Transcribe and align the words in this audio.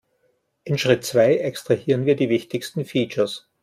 In 0.63 0.79
Schritt 0.79 1.03
zwei 1.05 1.35
extrahieren 1.35 2.07
wir 2.07 2.15
die 2.15 2.29
wichtigsten 2.29 2.85
Features. 2.85 3.47